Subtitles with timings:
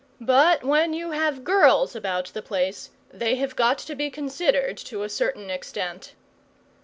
[0.19, 5.03] But when you have girls about the place, they have got to be considered to
[5.03, 6.15] a certain extent.